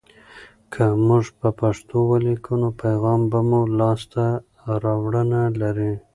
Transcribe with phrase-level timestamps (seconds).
[0.73, 4.23] که موږ په پښتو ولیکو، نو پیغام به مو لاسته
[4.83, 5.93] راوړنه لري.